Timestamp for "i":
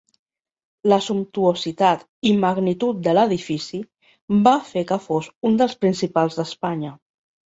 2.29-2.31